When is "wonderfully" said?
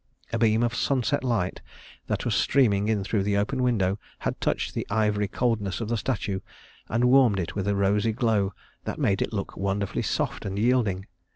9.55-10.01